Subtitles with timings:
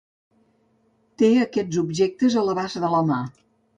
[1.21, 3.21] Té aquests objectes a l'abast de la mà.